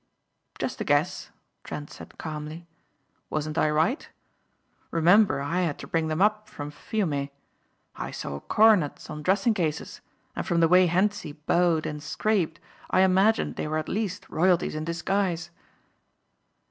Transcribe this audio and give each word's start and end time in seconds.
"Just 0.57 0.81
a 0.81 0.83
guess," 0.83 1.29
Trent 1.63 1.91
said 1.91 2.17
calmly, 2.17 2.65
"Wasn't 3.29 3.55
I 3.55 3.69
right? 3.69 4.09
Remember 4.89 5.39
I 5.41 5.59
had 5.59 5.77
to 5.77 5.85
bring 5.87 6.07
them 6.07 6.23
up 6.23 6.49
from 6.49 6.71
Fiume. 6.71 7.29
I 7.95 8.09
saw 8.09 8.39
coronets 8.39 9.11
on 9.11 9.21
dressing 9.21 9.53
cases 9.53 10.01
and 10.35 10.43
from 10.43 10.59
the 10.59 10.67
way 10.67 10.87
Hentzi 10.87 11.33
bowed 11.45 11.85
and 11.85 12.01
scraped 12.01 12.59
I 12.89 13.01
imagined 13.01 13.57
they 13.57 13.67
were 13.67 13.77
at 13.77 13.87
least 13.87 14.27
royalties 14.27 14.73
in 14.73 14.85
disguise." 14.85 15.51